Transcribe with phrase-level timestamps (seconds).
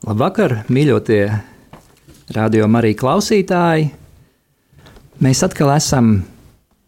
[0.00, 1.26] Labvakar, mīļotie
[2.32, 3.90] radio Marija klausītāji!
[5.20, 6.22] Mēs atkal esam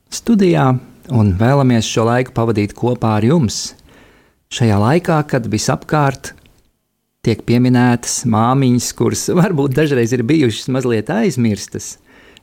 [0.09, 0.71] studijā
[1.13, 3.59] un vēlamies šo laiku pavadīt kopā ar jums.
[4.57, 6.33] Šajā laikā, kad visapkārt
[7.21, 11.99] tiek pieminētas māmiņas, kuras varbūt dažreiz ir bijušas mazliet aizmirstas,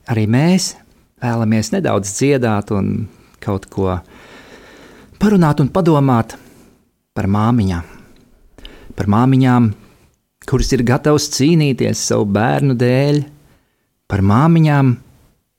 [0.06, 0.76] arī mēs
[1.18, 3.08] vēlamies nedaudz dziedāt un
[3.42, 3.98] kaut ko
[5.18, 6.38] parunāt un padomāt
[7.18, 7.96] par māmiņām.
[8.94, 9.74] Par māmiņām,
[10.50, 13.20] kuras ir gatavas cīnīties savu bērnu dēļ,
[14.10, 14.96] par māmiņām,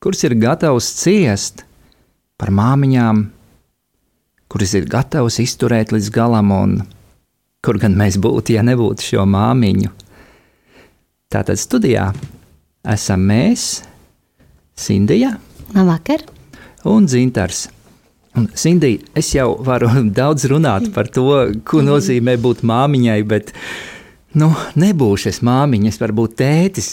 [0.03, 1.63] kuras ir gatavas ciest,
[2.41, 3.23] par māmiņām,
[4.51, 6.73] kuras ir gatavas izturēt līdz galam, un
[7.63, 9.93] kur gan mēs būtu, ja nebūtu šo māmiņu.
[11.31, 12.09] Tātad studijā
[12.91, 13.85] esam mēs,
[14.81, 15.37] Sindija
[15.77, 16.25] Labvakar.
[16.89, 17.69] un Zintars.
[18.35, 21.29] Un, Sindija, es jau varu daudz runāt par to,
[21.63, 23.55] ko nozīmē būt māmiņai, bet
[24.39, 26.91] nu, nebūšu es māmiņa, es varu būt tētis,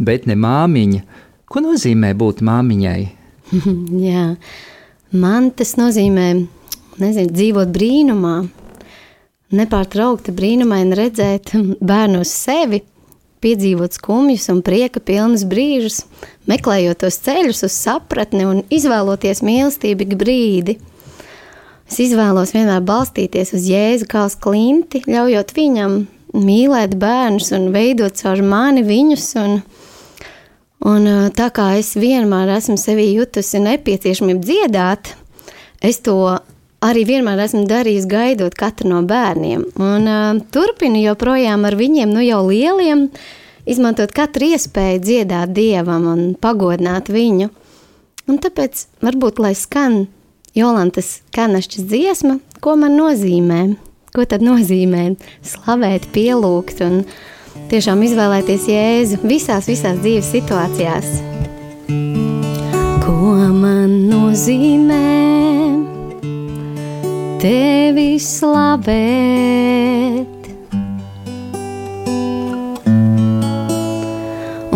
[0.00, 1.02] bet ne māmiņa.
[1.50, 3.00] Ko nozīmē būt māmiņai?
[4.08, 4.26] Jā,
[5.12, 6.28] man tas nozīmē
[7.02, 8.36] nezinu, dzīvot brīnumā,
[9.52, 12.82] nepārtraukti brīnumaini redzēt bērnu uz sevi,
[13.42, 16.04] piedzīvot skumjus un prieka pilnus brīžus,
[16.48, 20.78] meklējot tos ceļus uz sapratni un izvēloties mīlestību brīdi.
[21.90, 25.98] Es izvēlos vienmēr balstīties uz Jēzu kā uz klinti, ļaujot viņam
[26.36, 29.26] mīlēt bērnus un veidot caur mani viņus.
[29.42, 29.58] Un,
[30.88, 35.12] un tā kā es vienmēr esmu sevī jutusi nepieciešamību dziedāt,
[35.82, 36.16] es to
[36.82, 39.68] arī vienmēr esmu darījis, gaidot katru no bērniem.
[39.78, 43.06] Un, uh, turpinu joprojām ar viņiem, nu jau lieliem,
[43.68, 47.52] izmantot katru iespēju dziedāt dievam un pagodināt viņu.
[48.30, 50.04] Un tāpēc varbūt lai skan
[50.54, 53.62] Jolantas Kanašķas dziesma, ko man nozīmē.
[54.12, 57.02] Ko tad nozīmē slavēt, pielūgt un
[57.72, 61.16] tiešām izvēlēties Jēzu visās, visās dzīves situācijās?
[63.06, 65.12] Ko man nozīmē?
[67.42, 68.90] tevi slavēt.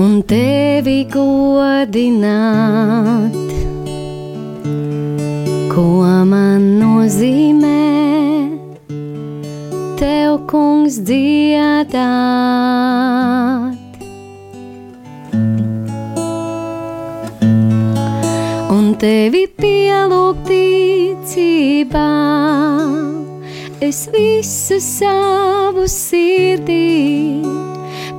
[0.03, 2.27] Un tevi godināt,
[5.71, 5.87] ko
[6.27, 6.96] man nozīmē,
[10.37, 11.97] tev kungs dziedāt.
[18.71, 22.11] Un tevi pielūgt ticībā
[23.81, 27.41] es visu savu sirdī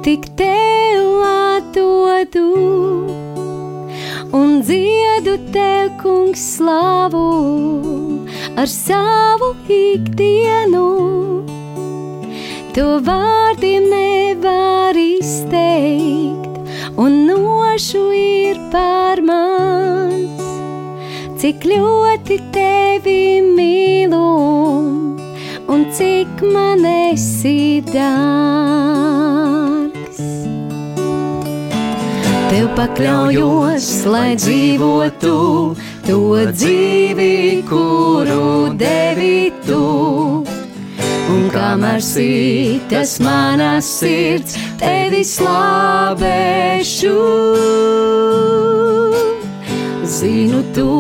[0.01, 2.49] tik tev atdodu
[4.34, 7.28] un dziedu tev, kungs, slavu
[8.57, 11.37] ar savu ikdienu.
[12.78, 16.60] To vārdiem nevar izteikt,
[16.94, 20.44] un nošu ir par mans,
[21.42, 24.22] cik ļoti tevi mīlu
[25.74, 28.22] un cik man esi dārgs.
[32.54, 35.34] Tev pakļaujos, lai dzīvotu
[36.06, 36.22] to
[36.54, 40.37] dzīvi, kuru devi tu.
[41.28, 47.16] Un kamēr sītas manas sirds, tevi slavēšu.
[50.08, 50.92] Zinu to,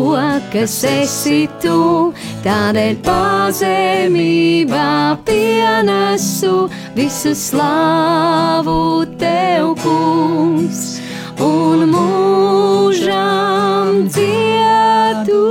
[0.51, 2.11] kas esi tu,
[2.47, 11.01] Tādēļ pazemībā pienesu visu slāvu tev, kungs,
[11.43, 15.43] un mūžām dziedu,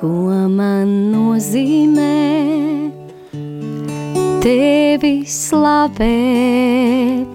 [0.00, 2.29] ko man nozīmē
[5.30, 7.30] slavēt.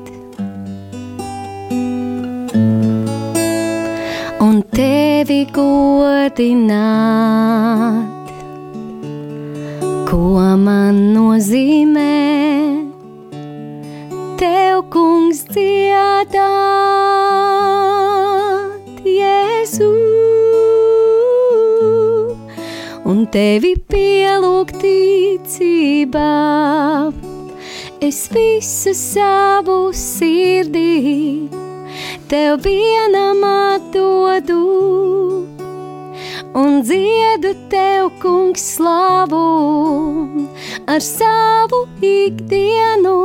[4.55, 6.79] un tevi godināt,
[10.09, 12.13] ko man nozīmē
[14.39, 16.37] tev, kungs, dziedāt,
[19.15, 19.91] Jēzu,
[23.11, 26.31] un tevi pielūgt ticībā.
[28.05, 31.47] Es visu savu sirdī
[32.29, 34.57] tev vienam atdodu
[36.61, 39.41] un dziedu tev, kungs, slavu
[40.85, 41.81] ar savu
[42.11, 43.17] ikdienu.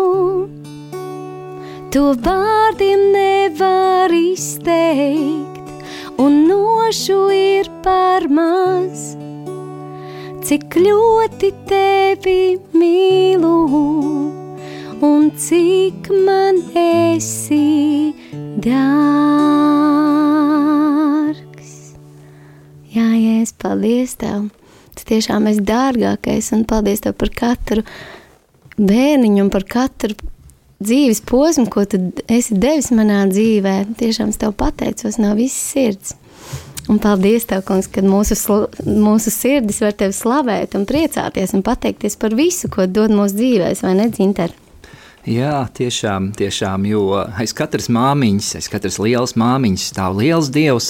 [1.93, 5.71] To vārdiem nevar izteikt,
[6.17, 9.11] un nošu ir par maz.
[10.41, 12.43] Cik ļoti tevi
[12.73, 13.56] mīlu,
[15.00, 18.12] un cik man esi
[18.61, 18.81] dārgs.
[22.93, 24.50] Jā, Jēzus, paldies Tev!
[24.99, 27.82] Tu tiešām esi dārgākais un paldies Tev par katru
[28.76, 30.14] bērniņu un par katru
[30.85, 31.96] dzīves posmu, ko tu
[32.29, 33.76] esi devis manā dzīvē.
[34.00, 36.14] Tiešām es Tev pateicos no visas sirds.
[36.91, 38.35] Un paldies, Tev, kungs, ka mūsu,
[38.85, 43.85] mūsu sirdis var Tevi slavēt un priecāties un pateikties par visu, ko dod mūsu dzīvēs,
[43.87, 44.50] vai ne, Zinter?
[45.28, 47.02] Jā, tiešām, tiešām, jo
[47.37, 50.88] aiz katras māmiņas, aiz katras lielas māmiņas stāv liels dievs.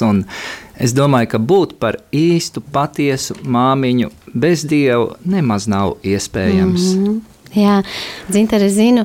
[0.78, 6.94] Es domāju, ka būt par īstu, patiesu māmiņu bez dieva nemaz nav iespējams.
[6.94, 7.20] Mm -hmm.
[7.54, 7.82] Jā,
[8.30, 9.04] Zinter, es zinu,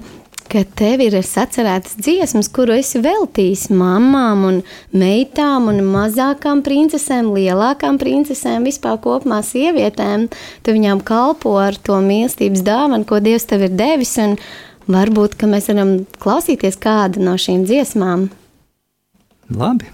[0.51, 4.61] ka tev ir sacerētas dziesmas, kuru esi veltījis mamām un
[4.93, 10.29] meitām un mazākām princesēm, lielākām princesēm, vispār kopumā sievietēm.
[10.63, 14.37] Tu viņām kalpo ar to mīlestības dāvanu, ko Dievs tev ir devis, un
[14.87, 18.29] varbūt, mēs varam klausīties kādu no šīm dziesmām.
[19.53, 19.91] Labi.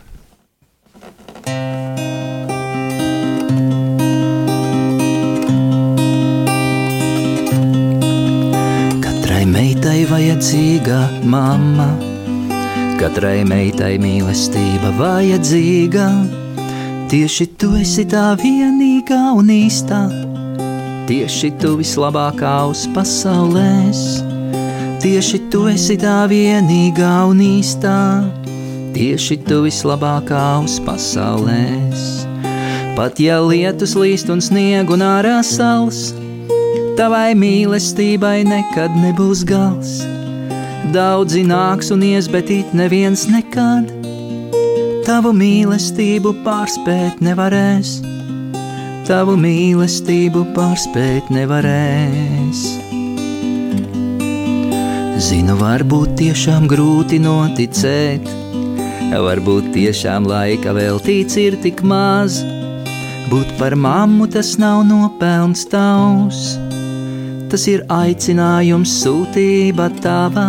[9.52, 10.98] meitai vajadzīga
[11.28, 11.88] mamma,
[13.00, 16.08] katrai meitai mīlestība vajadzīga.
[17.12, 20.06] Tieši tu esi tā vienīgā un īstā,
[21.12, 24.31] tieši tu vislabākā uz pasaulēs.
[25.02, 28.22] Tieši tu esi tā vienīgā un īstā,
[28.94, 32.04] tieši tu vislabākā uz pasaulēs.
[32.94, 36.12] Pat ja lietus līst un sniegu un ārā sals,
[37.00, 40.04] tavai mīlestībai nekad nebūs gals.
[40.94, 43.90] Daudzi nāks un ies, bet it neviens nekad
[45.08, 47.98] tavu mīlestību pārspēt nevarēs.
[49.10, 52.71] Tavu mīlestību pārspēt nevarēs.
[55.22, 58.26] Zinu, varbūt tiešām grūti noticēt,
[59.14, 62.42] varbūt tiešām laika veltīts ir tik maz.
[63.32, 66.58] Būt par mammu tas nav nopelns tavs
[67.52, 70.46] tas ir aicinājums, sūtība tava.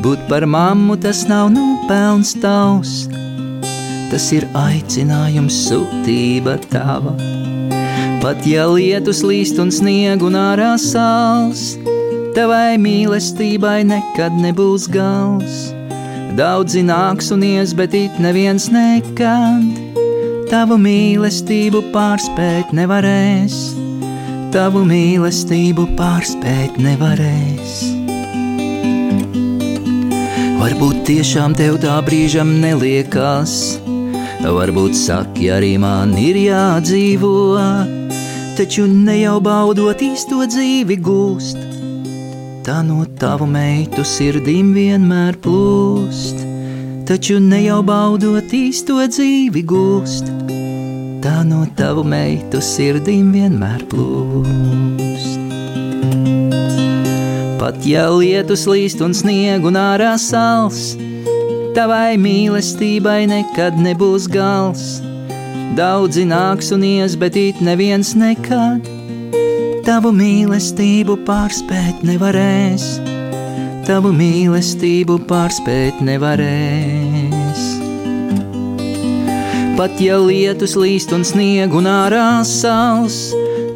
[0.00, 2.94] Būt par mammu tas nav nopelns tavs,
[4.08, 7.12] tas ir aicinājums, sūtība tava.
[8.24, 11.74] Pat ja lietus līst un sniegu un ārā sāls,
[12.36, 15.68] tavai mīlestībai nekad nebūs gals.
[16.38, 19.86] Daudzi nāks un ies, bet it neviens nekad
[20.50, 23.60] tavu mīlestību pārspēt nevarēs
[24.50, 27.74] tavu mīlestību pārspēt nevarēs.
[30.60, 33.54] Varbūt tiešām tev tā brīžam neliekas,
[34.42, 37.34] varbūt saki arī man ir jādzīvo,
[38.58, 41.69] taču ne jau baudot īsto dzīvi gūst.
[42.66, 46.44] Tā no tavu meitu sirdīm vienmēr plūst,
[47.08, 50.34] taču ne jau baudot īsto dzīvi gūst
[51.20, 55.40] tā no tavu meitu sirdīm vienmēr plūst.
[57.60, 60.94] Pat ja lietus līst un sniegu un ārā sals,
[61.76, 64.86] tavai mīlestībai nekad nebūs gals.
[65.76, 68.99] Daudzi nāks un ies, bet it neviens nekad
[69.86, 72.86] tavu mīlestību pārspēt nevarēs.
[73.88, 77.64] Tavu mīlestību pārspēt nevarēs.
[79.78, 83.30] Pat ja lietus līst un sniegu un ārā sals,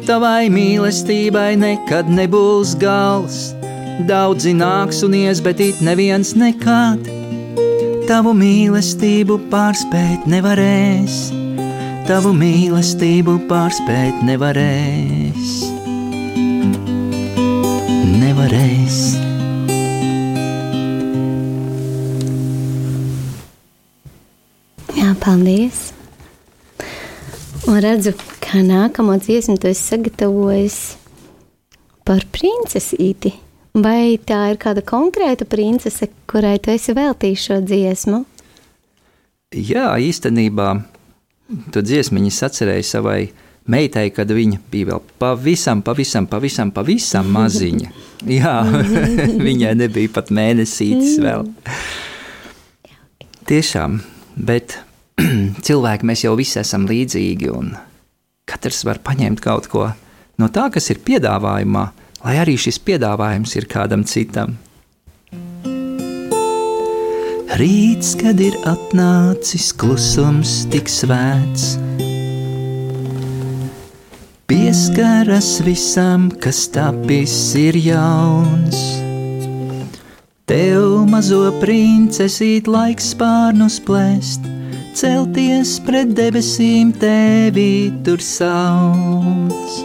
[0.05, 3.51] tavai mīlestībai nekad nebūs gals.
[4.05, 7.09] Daudzi nāks un ies, bet it neviens nekad
[8.05, 11.15] tavu mīlestību pārspēt nevarēs.
[12.05, 15.74] Tavu mīlestību pārspēt nevarēs.
[18.35, 18.95] Nevarēs.
[24.91, 25.77] Jā, paldies!
[27.63, 28.11] Un redzu,
[28.43, 30.79] kā nākamo dziesmu tu esi sagatavojis
[32.03, 33.31] par princesīti.
[33.71, 38.23] Vai tā ir kāda konkrēta princese, kurai tu esi veltījis šo dziesmu?
[39.55, 40.73] Jā, īstenībā
[41.71, 43.21] tu dziesmiņas atcerēji savai
[43.71, 47.91] meitai, kad viņa bija vēl pavisam, pavisam, pavisam, pavisam maziņa.
[48.37, 48.55] Jā,
[49.47, 51.47] viņai nebija pat mēnesītis vēl.
[53.45, 53.99] Tiešām,
[54.35, 54.79] bet
[55.67, 57.75] cilvēki mēs jau visi esam līdzīgi, un
[58.49, 59.89] katrs var paņemt kaut ko
[60.41, 61.85] no tā, kas ir piedāvājumā,
[62.25, 64.57] lai arī šis piedāvājums ir kādam citam.
[67.55, 71.75] Rīts, kad ir atnācis klusums tik svēts,
[74.47, 78.81] pieskaras visam, kas tapis ir jauns.
[80.45, 84.45] Tev mazo princesīt laiks spārnus plēst,
[84.93, 89.81] celties pret debesīm tevi tur sauc.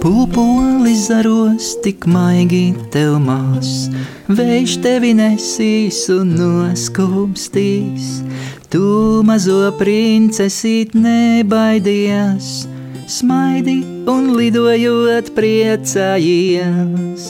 [0.00, 3.86] Pūpoli zaros tik maigi tev mās,
[4.26, 8.14] vējš tevi nesīs un noskūpstīs.
[8.70, 12.50] Tu mazo princesīt nebaidies,
[13.10, 17.24] smaidi un lidojot priecājies.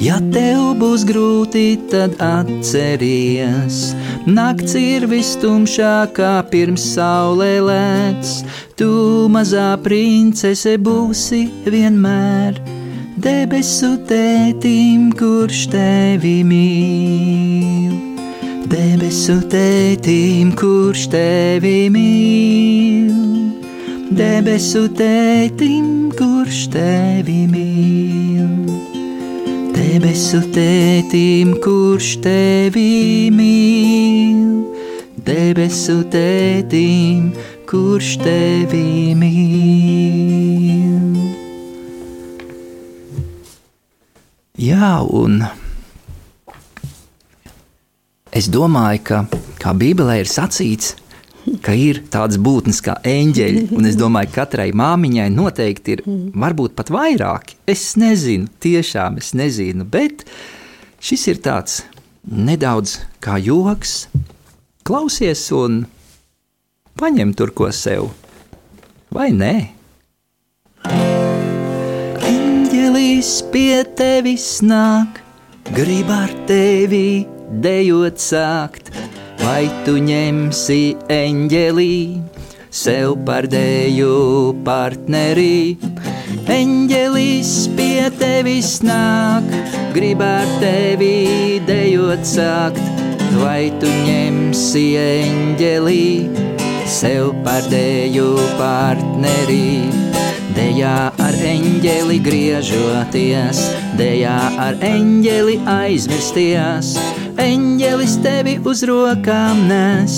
[0.00, 3.92] Ja tev būs grūti, tad atceries,
[4.24, 8.32] nakts ir vistumšākā pirms saulē lēc
[8.78, 8.86] Tu
[9.34, 12.77] mazā princese būsi vienmēr
[13.18, 17.94] debesu tētim, kurš tevi mīl.
[18.68, 23.14] Debesu tētim, kurš tevi mīl.
[24.14, 28.52] Debesu tētim, kurš tevi mīl.
[29.74, 34.44] Debesu tētim, kurš tevi mīl.
[35.28, 37.32] Debesu tētim,
[37.66, 40.87] kurš tevi mīl.
[44.58, 45.44] Jā, un
[48.34, 49.18] es domāju, ka
[49.62, 50.96] kā Bībelē ir sacīts,
[51.62, 56.02] ka ir tādas būtnes kā eņģeļi, un es domāju, ka katrai māmiņai noteikti ir
[56.34, 57.54] varbūt pat vairāki.
[57.70, 60.26] Es nezinu, tiešām es nezinu, bet
[60.98, 61.84] šis ir tāds
[62.26, 64.08] nedaudz kā joks.
[64.82, 65.84] Klausies un
[66.98, 68.10] paņem tur ko sev,
[69.14, 69.54] vai nē?
[72.98, 75.20] Eņģelis pie tevis nāk,
[75.70, 77.28] grib ar tevi
[77.62, 78.88] dejot sākt,
[79.38, 81.94] vai tu ņemsi eņģelī
[82.74, 84.16] sev par deju
[84.66, 85.78] partneri.
[86.56, 89.46] Eņģelis pie tevis nāk,
[89.94, 92.82] grib ar tevi dejot sākt,
[93.38, 96.10] vai tu ņemsi eņģelī
[96.98, 98.28] sev par dēļu
[98.58, 100.07] partneri.
[100.58, 103.60] Dejā ar eņģeli griežoties,
[103.94, 106.96] dejā ar eņģeli aizmirsties.
[107.38, 110.16] Eņģelis tevi uz rokām nes,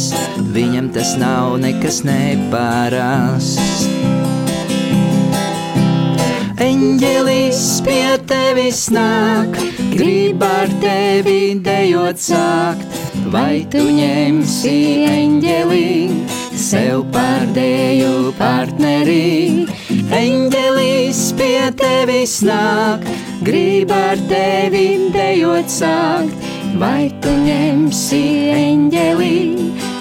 [0.55, 3.85] viņam tas nav nekas neparasts.
[6.57, 9.61] Eņģelis pie tevis nāk,
[9.93, 14.79] grib ar tevi dejot sākt, vai tu ņemsi
[15.13, 15.89] eņģeli?
[16.61, 19.80] sev par dēju partneri.
[20.21, 23.07] Eņģelis pie tevis nāk,
[23.47, 26.35] grib ar tevi dejot sākt,
[26.81, 28.21] vai tu ņemsi
[28.53, 29.39] eņģeli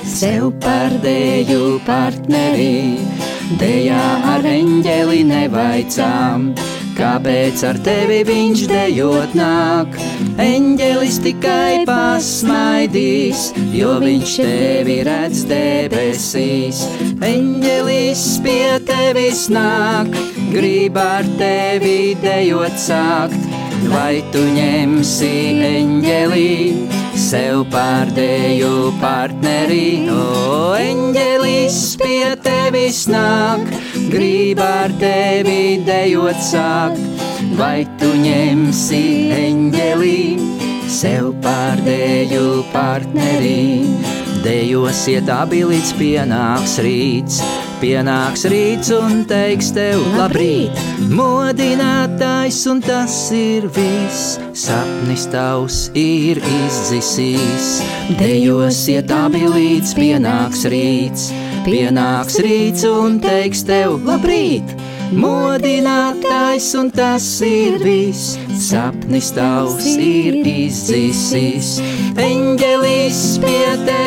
[0.03, 2.99] sev par dēju partneri.
[3.61, 6.49] Dejā ar eņģeli nevaicām
[6.99, 9.95] kāpēc ar tevi viņš dejot nāk.
[10.43, 16.83] Eņģelis tikai pasmaidīs, jo viņš tevi redz debesīs.
[17.23, 20.11] Eņģelis pie tevis nāk,
[20.51, 23.51] grib ar tevi dejot sākt,
[23.93, 25.35] vai tu ņemsi
[25.73, 30.07] eņģelī sev pārdēju partneri.
[30.09, 33.67] O, eņģelis pie tevis nāk,
[34.09, 37.21] grib ar tevi dejot sākt,
[37.59, 39.03] vai tu ņemsi
[39.43, 40.21] eņģelī
[40.89, 44.28] sev pārdēju partneri.
[44.49, 47.35] Dejosiet abi līdz pienāks rīts,
[47.77, 50.79] pienāks rīts un teiks tev labrīt.
[51.13, 57.69] Modinātājs un tas ir viss, sapnis tavs ir izdzisīs.
[58.17, 61.29] Dejosiet abi līdz pienāks rīts
[61.69, 64.71] Pienāks rīts un teiks tev labrīt,
[65.11, 68.37] modinātājs un tas ir viss.
[68.59, 71.75] Sapnis tavs ir izdzisis,
[72.15, 73.28] eņģelis pie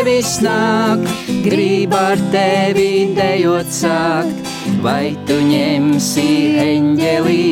[0.02, 1.02] tevis nāk,
[1.44, 4.48] grib ar tevi dejot sākt,
[4.82, 6.24] vai tu ņemsi
[6.58, 7.44] eņģelī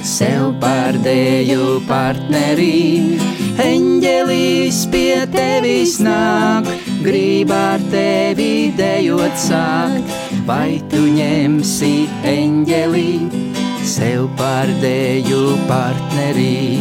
[0.00, 3.18] sev par dēju partnerī.
[3.60, 6.70] Eņģelis pie tevis nāk,
[7.04, 10.16] grib ar tevi dejot sākt,
[10.48, 11.92] vai tu ņemsi
[12.32, 13.10] eņģelī
[13.84, 16.80] sev par dēju partnerī,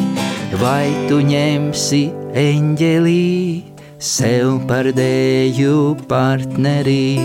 [0.64, 2.06] vai tu ņemsi
[2.48, 3.71] eņģelī
[4.02, 7.22] sev par dēju partnerī.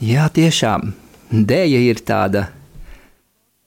[0.00, 0.90] Jā, tiešām,
[1.30, 2.48] dēja ir tāda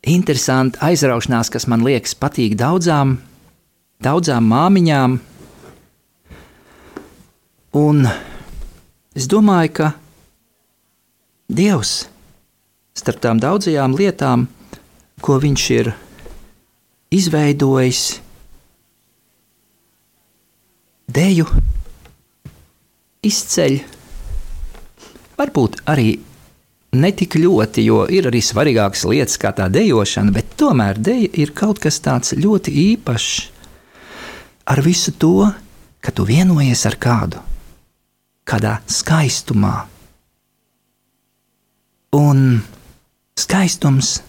[0.04, 3.22] interesanta aizraušanās, kas man liekas patīk daudzām
[4.04, 5.20] daudzām māmiņām.
[7.80, 8.08] Un
[9.16, 9.94] es domāju, ka
[11.54, 12.08] Dievs
[12.98, 14.48] starp tām daudzajām lietām,
[15.24, 15.94] ko viņš ir
[17.14, 18.23] izveidojis,
[21.08, 21.48] deju
[23.24, 23.80] izceļ.
[25.40, 26.12] Varbūt arī
[26.94, 31.54] ne tik ļoti, jo ir arī svarīgākas lietas kā tā dejošana, bet tomēr deja ir
[31.58, 33.32] kaut kas tāds ļoti īpašs.
[34.70, 35.50] Ar visu to,
[36.00, 37.42] ka tu vienojies ar kādu,
[38.48, 39.88] kādā skaistumā.
[42.14, 42.62] Un
[43.40, 44.20] skaistums,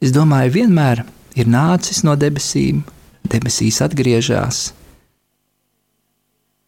[0.00, 1.04] es domāju, vienmēr
[1.36, 2.80] ir nācis no debesīm,
[3.28, 4.70] debesīs atgriežas,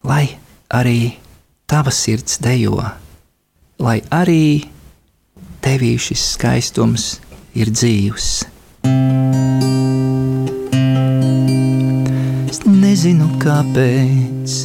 [0.03, 0.37] lai
[0.69, 1.17] arī
[1.67, 2.77] tava sirds dejo,
[3.79, 4.67] lai arī
[5.63, 7.17] tevī šis skaistums
[7.57, 8.29] ir dzīvs.
[12.47, 14.57] Es nezinu, kāpēc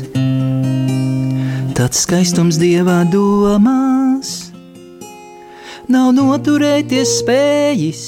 [1.77, 4.53] tāds skaistums dievā domās
[5.91, 8.05] nav noturēties spējis.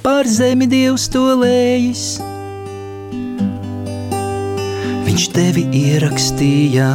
[0.00, 2.29] Pār zemi dievs to lējas
[5.20, 6.86] viņš tevi ierakstīja.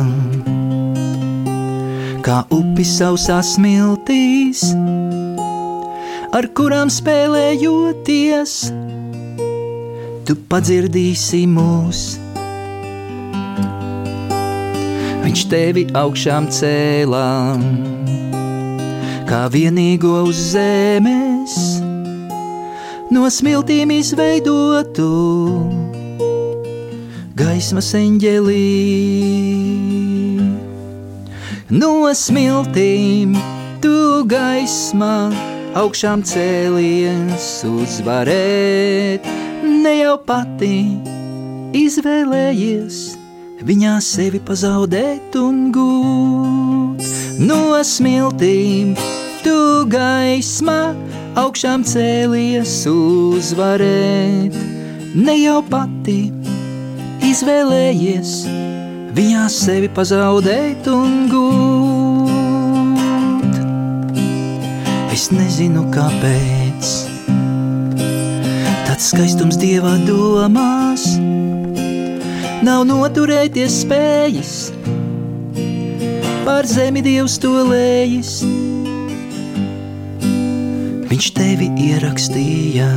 [2.25, 4.63] Kā upi sausā smiltīs,
[6.33, 8.55] ar kurām spēlējoties,
[10.25, 12.01] tu padzirdīsi mūs.
[15.21, 17.29] Viņš tevi augšām cēlā,
[19.29, 21.61] kā vienīgo uz zemes,
[23.13, 25.13] no smiltīm izveidotu
[27.55, 28.63] gaismas eņģelī.
[31.71, 33.37] No smiltīm
[33.79, 35.31] tu gaismā
[35.79, 39.23] augšām cēlies uzvarēt,
[39.63, 40.81] ne jau pati
[41.79, 42.99] izvēlējies
[43.63, 47.07] viņā sevi pazaudēt un gūt.
[47.39, 48.97] No smiltīm
[49.47, 49.59] tu
[49.95, 50.81] gaismā
[51.39, 54.59] augšām cēlies uzvarēt,
[55.15, 56.44] ne jau pati izvēlējies
[59.15, 62.55] viņā sevi pazaudēt un gūt.
[65.11, 66.91] Es nezinu, kāpēc.
[68.87, 71.03] Tāds skaistums dieva domās.
[72.63, 74.53] Nav noturēties spējas.
[76.45, 78.45] Pār zemi dievs to lējas,
[81.09, 82.89] viņš tevi ierakstīja.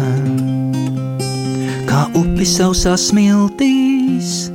[1.88, 2.94] Kā upi sausā
[4.08, 4.50] smiltīs,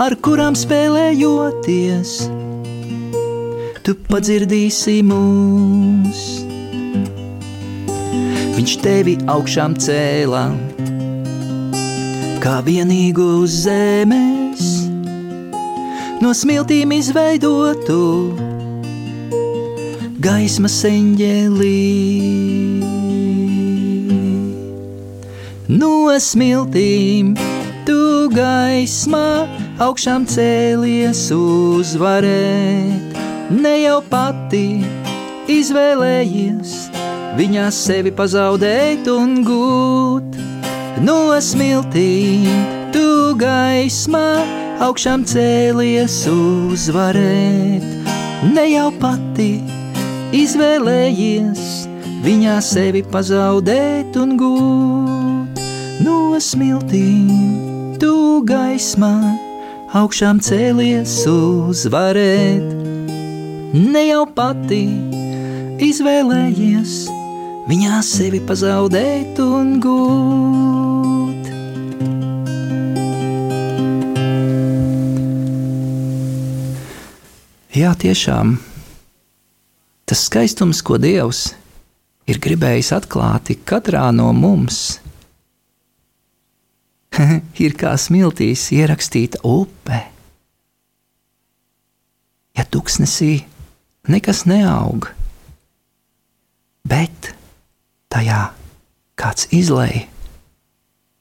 [0.00, 2.28] ar kurām spēlējoties,
[3.84, 6.22] tu padzirdīsi mūs.
[8.56, 10.44] Viņš tevi augšām cēlā,
[12.40, 14.66] kā vienīgu uz zemes,
[16.20, 18.00] no smiltīm izveidotu
[20.20, 21.78] gaismas eņģelī.
[25.70, 27.36] No smiltīm
[28.30, 29.46] tu gaismā
[29.82, 33.16] augšām cēlies uzvarēt,
[33.50, 34.84] ne jau pati
[35.50, 36.90] izvēlējies
[37.38, 40.38] viņā sevi pazaudēt un gūt.
[41.02, 42.46] No smiltīm
[42.94, 44.28] tu gaismā
[44.78, 47.82] augšām cēlies uzvarēt,
[48.54, 49.58] ne jau pati
[50.30, 51.66] izvēlējies
[52.22, 55.66] viņā sevi pazaudēt un gūt.
[56.00, 59.14] No smiltīm, tu gaismā
[59.96, 62.64] augšām cēlies uzvarēt.
[63.76, 64.84] Ne jau pati
[65.84, 66.94] izvēlējies
[67.68, 71.50] viņā sevi pazaudēt un gūt.
[77.76, 78.56] Jā, tiešām
[80.10, 81.52] tas skaistums, ko Dievs
[82.28, 84.99] ir gribējis atklāt katrā no mums,
[87.64, 90.00] ir kā smiltīs ierakstīta upe.
[92.58, 93.44] Ja tuksnesī
[94.10, 95.08] nekas neaug,
[96.84, 97.32] bet
[98.10, 98.50] tajā
[99.20, 100.06] kāds izlēja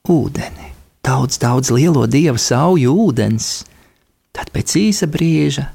[0.09, 0.71] ūdeni,
[1.05, 3.49] daudz, daudz lielo dievu sauju ūdens,
[4.33, 5.67] tad pēc īsa brīža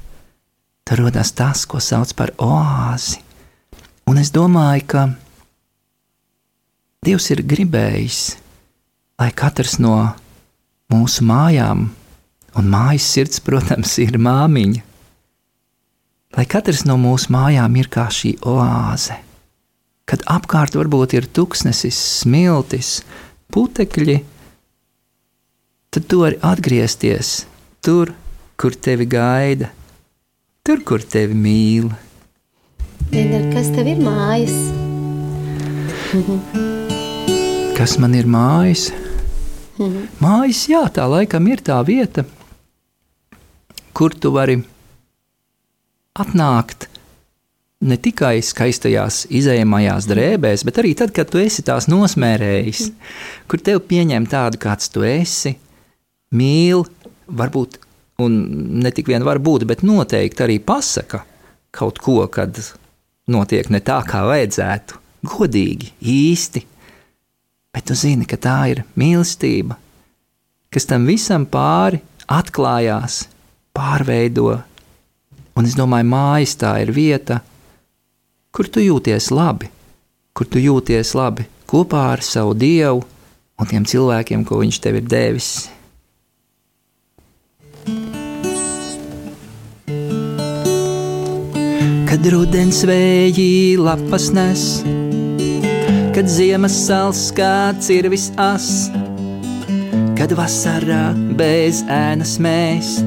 [0.85, 3.21] tur rodas tas, ko sauc par oāzi.
[4.05, 5.05] Un es domāju, ka
[7.05, 8.19] Dievs ir gribējis
[9.19, 9.95] lai katrs no
[10.91, 11.87] mūsu mājām,
[12.59, 14.83] un mājas sirds, protams, ir māmiņa,
[16.35, 19.17] lai katrs no mūsu mājām ir kā šī oāze,
[20.05, 22.99] kad apkārt varbūt ir tuksnesis, smiltis,
[23.55, 24.19] putekļi,
[25.95, 27.45] tad tu vari atgriezties
[27.85, 28.11] tur,
[28.59, 29.71] kur tevi gaida,
[30.65, 31.87] tur, kur tevi mīl.
[33.13, 34.55] Zināt, kas tev ir mājas?
[37.75, 38.89] Kas man ir mājas?
[40.23, 42.23] Mājas, jā, tā laikam ir tā vieta,
[43.95, 44.61] kur tu vari
[46.15, 46.87] atnākt
[47.85, 52.85] ne tikai skaistajās izējamajās drēbēs, bet arī tad, kad tu esi tās nosmērējis,
[53.51, 55.57] kur tev pieņem tādu, kāds tu esi,
[56.35, 56.85] mīl,
[57.27, 57.79] varbūt,
[58.23, 58.37] un
[58.79, 61.25] ne tik vien var būt, bet noteikti arī pasaka
[61.75, 62.55] kaut ko, kad
[63.27, 66.63] notiek ne tā, kā vajadzētu, godīgi, īsti.
[67.75, 69.75] Bet tu zini, ka tā ir mīlestība,
[70.71, 71.99] kas tam visam pāri
[72.31, 73.25] atklājās,
[73.75, 74.61] pārveido.
[75.59, 77.41] Un es domāju, mājas tā ir vieta,
[78.55, 79.67] kur tu jūties labi,
[80.31, 83.03] kur tu jūties labi kopā ar savu dievu
[83.59, 85.51] un tiem cilvēkiem, ko viņš tev ir devis.
[92.07, 94.69] Kad rudens vēji lapas nes,
[96.15, 98.69] kad ziemas sals kāds ir visas,
[100.15, 102.99] kad vasarā bez ēnas mēs,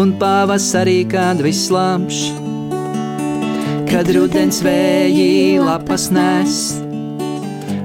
[0.00, 2.30] un pavasarī kad viss labs
[3.92, 6.52] kad rudens vēji lapas nes,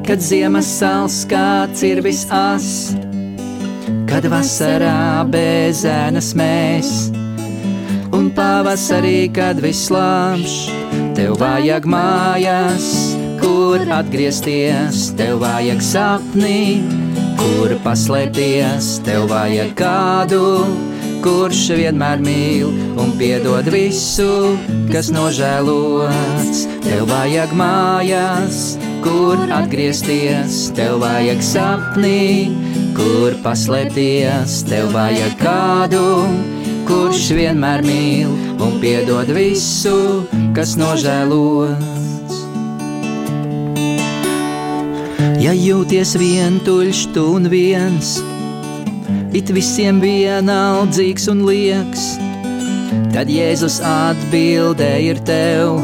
[0.07, 2.69] kad ziemas sals kāds ir visas,
[4.07, 6.93] kad vasarā bez ēnas mēs,
[8.15, 10.55] un pavasarī, kad viss lāmš,
[11.19, 13.06] tev vajag mājās,
[13.67, 16.79] kur atgriezties, tev vajag sapni,
[17.35, 20.45] kur paslēpties, tev vajag kādu
[21.25, 22.69] kurš vienmēr mīl
[23.01, 24.55] un piedod visu,
[24.93, 26.63] kas nožēlots.
[26.85, 32.23] Tev vajag mājās, kur atgriezties, tev vajag sapnī,
[32.95, 36.07] kur paslēpties, tev vajag kādu,
[36.87, 38.31] kurš vienmēr mīl
[38.63, 39.99] un piedod visu,
[40.55, 41.96] kas nožēlots.
[45.37, 48.15] Ja jūties vientuļš, tu un viens,
[49.37, 52.05] it visiem vienaldzīgs un lieks.
[53.13, 55.77] Tad Jēzus atbildēja ir tev,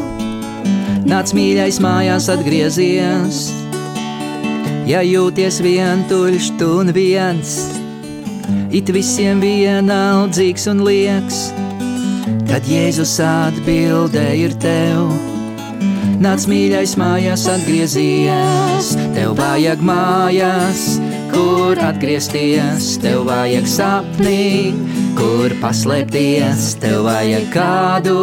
[1.06, 3.44] nāc mīļais mājās atgriezies.
[4.90, 7.54] Ja jūties vientuļš, tu un viens,
[8.74, 11.46] it visiem vienaldzīgs un lieks,
[12.50, 15.33] tad Jēzus atbildēja ir tev.
[16.22, 20.82] Nāc mīļais mājās atgriezies, tev vajag mājās,
[21.32, 24.74] kur atgriezties, tev vajag sapnī,
[25.18, 28.14] kur paslēpties, tev vajag kādu,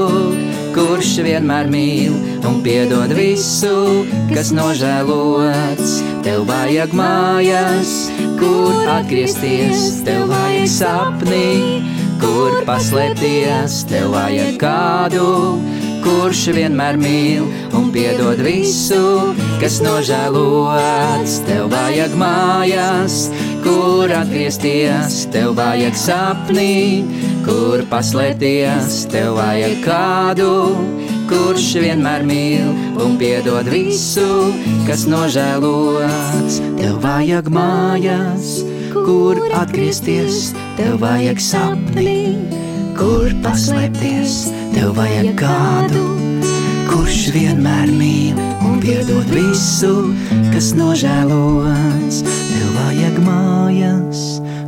[0.76, 2.16] kurš vienmēr mīl
[2.48, 6.00] un piedod visu, kas nožēlots.
[6.24, 7.96] Tev vajag mājas,
[8.40, 11.52] kur atgriezties, tev vajag sapnī,
[12.24, 15.30] kur paslēpties, tev vajag kādu,
[16.04, 17.46] kurš vienmēr mīl
[17.78, 21.40] un piedod visu, kas nožēlots.
[21.48, 23.18] Tev vajag mājās,
[23.66, 27.04] kur atgriezties, tev vajag sapnī,
[27.46, 30.52] kur paslēpties, tev vajag kādu,
[31.32, 34.52] kurš vienmēr mīl un piedod visu,
[34.88, 36.62] kas nožēlots.
[36.80, 38.58] Tev vajag mājās,
[38.96, 42.20] kur atgriezties, tev vajag sapnī,
[43.02, 46.02] kur paslēpties Tev vajag kādu,
[46.88, 49.92] kurš vienmēr mīl un piedod visu,
[50.54, 52.22] kas nožēlots.
[52.24, 54.24] Tev vajag mājas,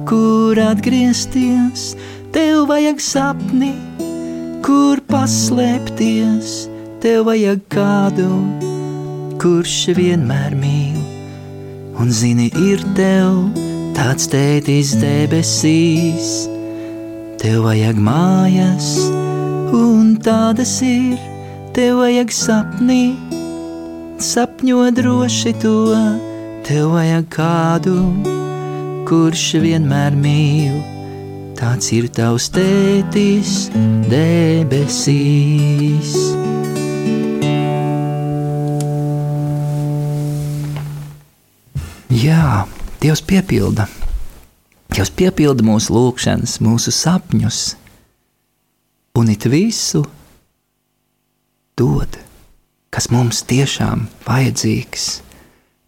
[0.10, 1.93] kur atgriezties,
[2.36, 3.74] tev vajag sapni,
[4.65, 6.56] kur paslēpties.
[7.04, 8.30] Tev vajag kādu,
[9.41, 11.00] kurš vienmēr mīl
[12.00, 13.48] un zini, ir tev
[13.98, 16.52] tāds tētis debesīs.
[17.43, 18.86] Tev vajag mājas,
[19.75, 21.19] un tādas ir,
[21.75, 23.17] tev vajag sapnī,
[24.23, 25.73] sapņo droši to,
[26.63, 27.97] tev vajag kādu,
[29.10, 30.77] kurš vienmēr mīl.
[31.60, 33.67] Tāds ir tavs tētis
[34.08, 36.15] debesīs.
[42.23, 42.63] Jā,
[43.03, 43.89] Dievs piepilda.
[44.93, 47.60] Dievs piepilda mūsu lūgšanas, mūsu sapņus
[49.17, 50.03] un it visu
[51.73, 52.19] dod,
[52.93, 55.08] kas mums tiešām vajadzīgs.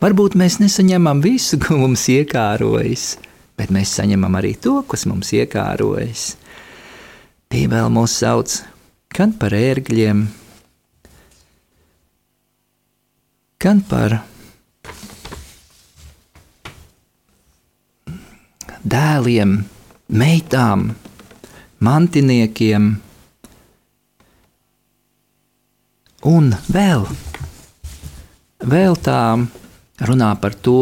[0.02, 3.06] Varbūt mēs nesaņemam visu, ko mums iekārojas,
[3.62, 6.26] bet mēs saņemam arī to, kas mums iekārojas.
[7.54, 8.58] Bībeli mūs sauc
[9.14, 10.26] gan par ērgļiem,
[13.62, 14.24] gan par
[18.86, 19.58] dēliem,
[20.14, 20.92] meitām,
[21.84, 22.94] mantiniekiem
[26.26, 27.04] Un vēl,
[28.66, 29.20] vēl tā
[30.10, 30.80] runā par to,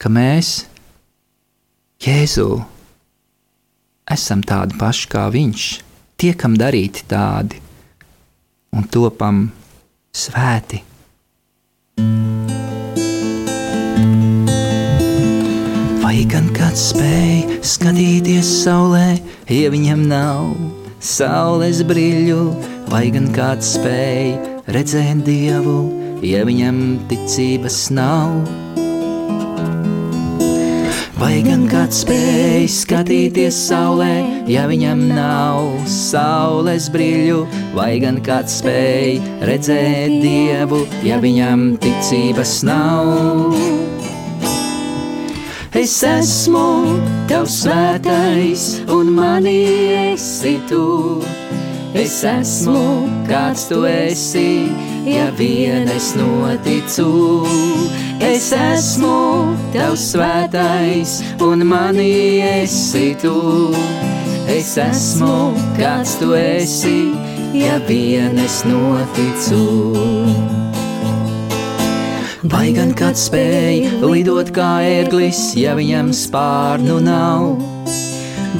[0.00, 0.52] ka mēs
[2.00, 2.46] Jēzu
[4.08, 5.66] esam tādi paši kā Viņš,
[6.16, 7.60] tiekam darīti tādi
[8.72, 9.44] un topam
[10.16, 10.80] svēti.
[11.98, 12.67] Vai
[16.78, 19.18] spēj skatīties saulē,
[19.50, 20.52] ja viņam nav
[21.02, 22.42] saules brīļu,
[22.92, 24.32] vai gan kāds spēj
[24.70, 25.78] redzēt dievu,
[26.22, 28.36] ja viņam ticības nav?
[31.18, 34.12] Vai gan kāds spēj skatīties saulē,
[34.46, 37.42] ja viņam nav saules brīļu,
[37.74, 39.18] vai gan kāds spēj
[39.50, 43.87] redzēt dievu, ja viņam ticības nav?
[45.76, 46.96] Es esmu
[47.28, 51.20] tavs svētais, un manī esi tu.
[51.92, 54.72] Es esmu kāds tu esi,
[55.04, 57.44] ja vien es noticu.
[58.24, 63.74] Es esmu tavs svētais, un manī esi tu.
[64.48, 67.12] Es esmu kāds tu esi,
[67.52, 70.67] ja vien es noticu.
[72.46, 77.56] Vai gan kāds spēj lidot kā ērglis, ja viņam spārnu nav?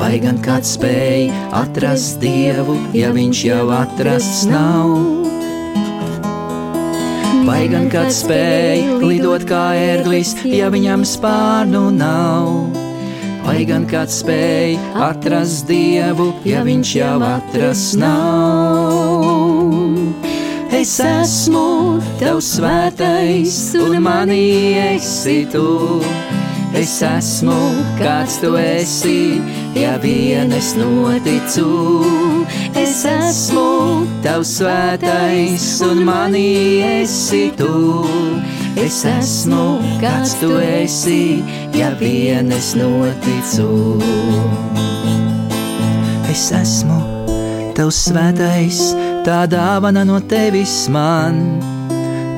[0.01, 4.91] Vai gan kāds spēj atrast dievu, ja viņš jau atrasts nav?
[7.47, 12.75] Vai gan kāds spēj lidot kā ērglis, ja viņam spārnu nav?
[13.47, 14.75] Vai gan kāds spēj
[15.07, 19.18] atrast dievu, ja viņš jau atrasts nav?
[20.79, 25.99] Es esmu tavs svētais, un manī esi tu.
[26.79, 27.57] Es esmu
[27.99, 29.41] kāds tu esi,
[29.75, 31.67] ja vien es noticu.
[32.79, 38.07] Es esmu tavs svētais, un manī esi tu.
[38.79, 41.43] Es esmu kāds tu esi,
[41.75, 43.99] ja vien es noticu.
[46.31, 47.03] Es esmu
[47.75, 48.93] tavs svētais,
[49.29, 51.45] tā dāvana no tevis man.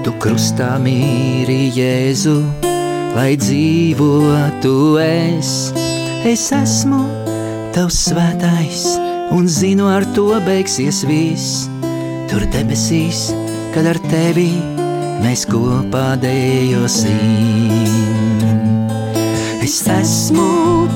[0.03, 2.41] Tu krustā mīri Jēzu
[3.15, 5.71] lai dzīvotu es.
[6.27, 7.01] Es esmu
[7.75, 8.85] tavs svētais,
[9.35, 11.69] un zinu, ar to beigsies viss.
[12.31, 13.31] Tur debesīs,
[13.75, 14.51] kad ar tevi
[15.25, 17.19] mēs kopā dejosim.
[19.65, 20.51] Es esmu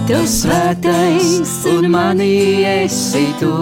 [0.08, 3.54] tavs svētais, un manī esi tu.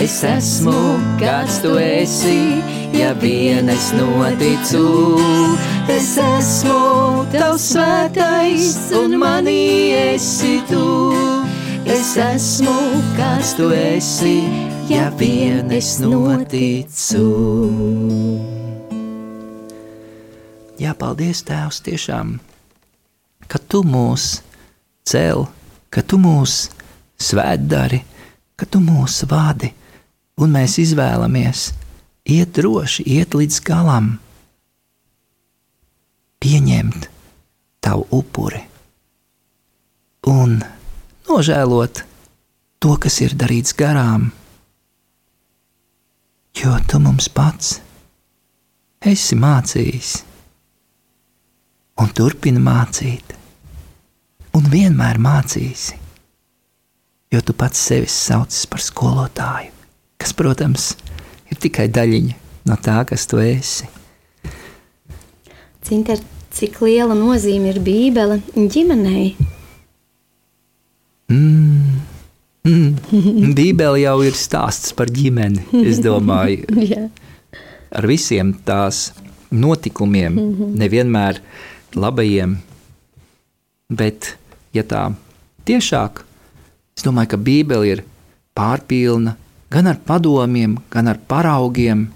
[0.00, 0.72] Es esmu
[1.20, 2.56] kāds tu esi,
[2.96, 5.18] ja vien es noticu.
[5.92, 10.86] Es esmu tavs svētais, un manī esi tu.
[11.84, 12.72] Es esmu
[13.18, 14.38] kāds tu esi,
[14.88, 17.26] ja vien es noticu.
[20.80, 22.38] Jā, paldies, Tēvs, tiešām,
[23.52, 24.30] ka tu mūs
[25.04, 25.44] cel,
[25.92, 26.70] ka tu mūs
[27.20, 28.00] svētdari,
[28.56, 29.74] ka tu mūs vadi
[30.40, 31.70] un mēs izvēlamies
[32.30, 34.14] iet droši, iet līdz galam,
[36.40, 37.08] pieņemt
[37.84, 38.62] tavu upuri.
[40.30, 40.58] Un
[41.28, 42.02] nožēlot
[42.80, 44.30] to, kas ir darīts garām,
[46.56, 47.78] jo tu mums pats
[49.00, 50.18] esi mācījis.
[52.00, 53.34] Un turpini mācīt,
[54.56, 55.98] un vienmēr mācīsi,
[57.28, 59.79] jo tu pats sevi sauc par skolotāju
[60.20, 60.92] kas, protams,
[61.50, 62.36] ir tikai daļiņa
[62.68, 63.88] no tā, kas tu esi.
[65.86, 66.20] Cinter,
[66.54, 69.32] cik liela nozīme ir Bībele ģimenei?
[71.30, 72.00] Mm.
[72.68, 73.54] Mm.
[73.58, 75.64] Bībele jau ir stāsts par ģimeni.
[75.86, 77.08] Es domāju, yeah.
[77.90, 79.10] ar visiem tās
[79.50, 80.74] notikumiem, -hmm.
[80.78, 81.40] nevienmēr
[81.96, 82.58] labajiem,
[83.90, 84.36] bet,
[84.72, 85.08] ja tā
[85.66, 86.22] tiešāk,
[86.96, 88.04] es domāju, ka Bībele ir
[88.54, 89.34] pārpilna
[89.70, 92.08] gan ar padomiem, gan ar paraugiem.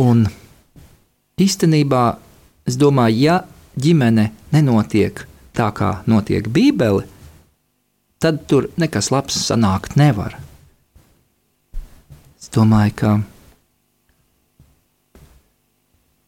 [0.00, 0.24] Un
[1.40, 2.04] īstenībā
[2.64, 3.36] es domāju, ja
[3.76, 7.04] ģimene nenotiek tā, kā notiek Bībele,
[8.18, 10.38] tad tur nekas labs sanākt nevar.
[12.40, 13.10] Es domāju, ka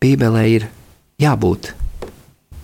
[0.01, 0.69] Bībelē ir
[1.23, 1.73] jābūt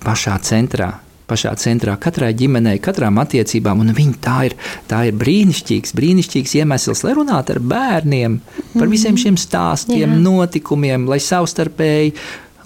[0.05, 0.93] pašā centrā
[1.31, 3.83] pašā centrā katrai ģimenei, katrām attiecībām.
[3.85, 4.57] Un viņi tā ir,
[4.91, 8.39] tā ir brīnišķīgs, brīnišķīgs iemesls, lai runātu ar bērniem
[8.75, 10.23] par visiem šiem stāstiem, Jā.
[10.23, 12.15] notikumiem, lai savstarpēji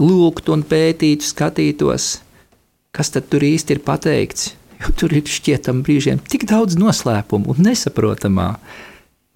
[0.03, 2.11] lūgtu un pētītu, skatītos,
[2.97, 4.55] kas tad tur īsti ir pateikts.
[4.77, 8.51] Jo tur ir šķietam brīžiem tik daudz noslēpumu un nesaprotamā.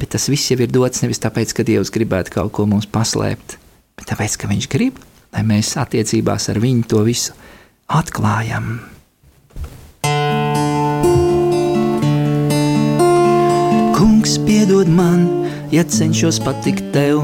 [0.00, 3.56] Bet tas viss jau ir dots nevis tāpēc, ka Dievs gribētu kaut ko mums paslēpt,
[3.96, 5.00] bet tāpēc, ka Viņš grib,
[5.32, 7.36] lai mēs attiecībās ar Viņu to visu
[7.88, 8.78] atklājam.
[14.00, 15.26] Kungs, piedod man,
[15.68, 17.18] ja cenšos patikt tev.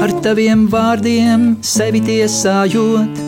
[0.00, 3.20] Ar taviem vārdiem sevi tiesājot,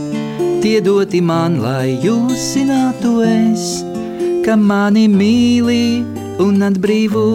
[0.65, 3.67] tie doti man, lai jūs zinātu es,
[4.47, 6.01] ka mani mīlī
[6.41, 7.29] un atbrīvo.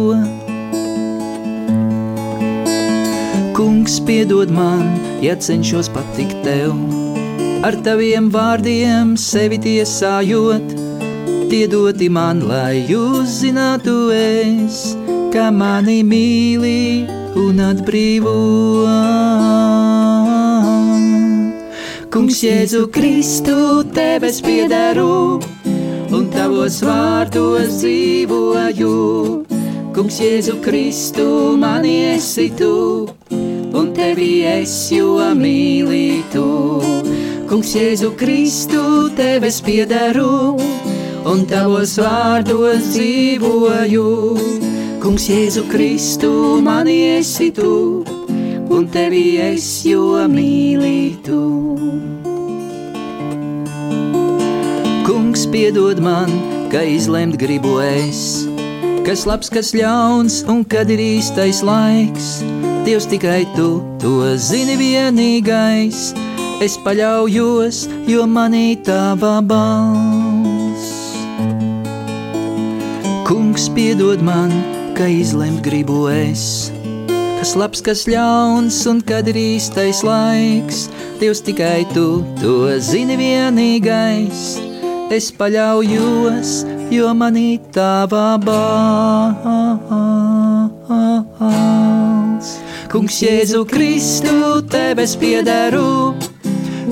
[3.53, 4.89] Kungs, piedod man,
[5.21, 6.73] ja cenšos patikt tev,
[7.61, 10.78] ar taviem vārdiem sevi tiesājot.
[11.49, 14.91] Tie doti man, lai jūs zinātu es,
[15.33, 17.09] ka mani mīli
[17.41, 18.33] un atbrīvo.
[22.13, 25.39] Kungs, Jēzu Kristu, tevis piederu
[26.13, 28.93] un tavos vārdos dzīvoju.
[29.97, 31.25] Kungs, Jēzu Kristu,
[31.57, 33.09] mani esi tu,
[33.73, 36.45] un tevi es jo mīlītu.
[37.49, 40.29] Kungs, Jēzu Kristu, tevis piederu,
[41.27, 44.05] un tavos vārdos dzīvoju.
[44.99, 46.31] Kungs, Jēzu Kristu,
[46.63, 48.03] mani esi tu,
[48.69, 51.39] un tevi es jo mīlītu.
[55.07, 56.31] Kungs, piedod man,
[56.71, 58.45] ka izlemt gribu es,
[59.07, 62.39] kas labs, kas ļauns un kad ir īstais laiks.
[62.85, 66.09] Dievs tikai tu to zini vienīgais,
[66.63, 70.28] es paļaujos, jo manī tava balss.
[73.59, 74.47] Kungs, piedod man,
[74.95, 76.71] ka izlemt gribu es,
[77.11, 80.87] kas labs, kas ļauns un kad ir īstais laiks.
[81.19, 84.63] Dievs tikai tu to zini vienīgais
[85.11, 88.55] es paļaujos, jo manī tava balss.
[92.87, 96.15] Kungs, Jēzu Kristu, tev es piederu,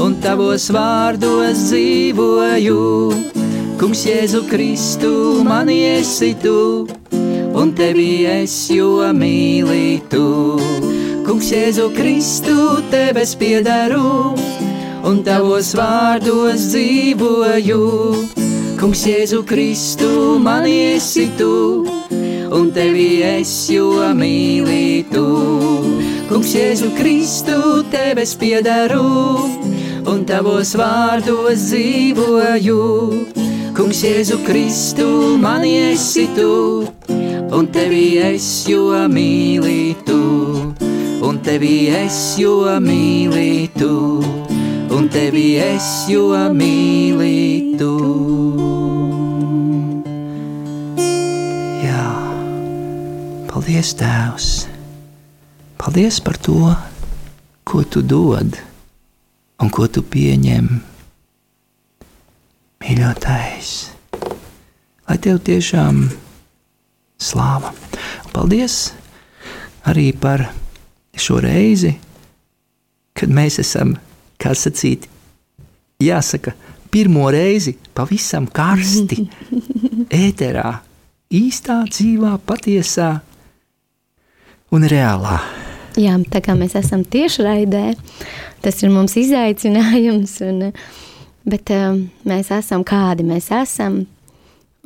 [0.03, 3.36] un tavos vārdos dzīvoju.
[3.77, 6.87] Kungs, Jēzu Kristu, mani esi tu,
[7.53, 10.23] un tevi es jo mīlītu.
[11.27, 12.55] Kungs, Jēzu Kristu,
[12.89, 14.33] tev es piederu
[15.05, 17.85] un tavos vārdos dzīvoju.
[18.81, 20.09] Kungs, Jēzu Kristu,
[20.41, 21.85] man esi tu,
[22.49, 25.27] un tevi es jo mīlītu.
[26.33, 29.05] Kungs, Jēzu Kristu, tev es piedaru,
[30.09, 33.36] un tavos vārdos dzīvoju.
[33.77, 35.05] Kungs, Jēzu Kristu,
[35.37, 36.49] man esi tu,
[37.53, 40.17] un tevi es jo mīlītu,
[41.21, 43.93] un tevi es jo mīlītu
[44.97, 47.91] un tevi es jo mīlītu.
[51.83, 52.05] Jā,
[53.51, 54.49] paldies, Tēvs!
[55.77, 56.57] Paldies par to,
[57.67, 58.57] ko tu dod
[59.61, 60.96] un ko tu pieņem.
[62.83, 63.71] Mīļotais,
[65.07, 66.05] lai tev tiešām
[67.19, 67.73] slāva.
[68.33, 68.91] Paldies
[69.89, 70.45] arī par
[71.17, 71.95] šo reizi,
[73.17, 73.95] kad mēs esam
[74.37, 75.07] kā sacīt,
[76.03, 76.53] jāsaka,
[76.93, 79.23] pirmo reizi pavisam karsti,
[80.23, 80.77] ēterā,
[81.33, 83.11] īstā, dzīvā, patiesā
[84.71, 85.39] un reālā.
[85.97, 87.83] Jā, tā kā mēs esam tieši raidē,
[88.61, 90.67] tas ir mums izaicinājums, un,
[91.47, 94.01] bet uh, mēs esam kādi mēs esam,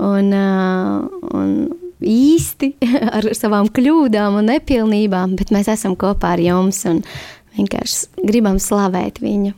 [0.01, 1.55] un, uh, un
[2.01, 2.73] īsti
[3.17, 7.03] ar savām kļūdām un nepilnībām, bet mēs esam kopā ar jums, un
[7.57, 9.55] vienkārši gribam slavēt viņu.